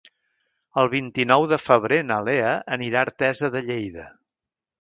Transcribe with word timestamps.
El 0.83 0.89
vint-i-nou 0.93 1.45
de 1.51 1.59
febrer 1.65 2.01
na 2.07 2.19
Lea 2.31 2.57
anirà 2.79 3.05
a 3.05 3.07
Artesa 3.11 3.55
de 3.57 3.63
Lleida. 3.69 4.09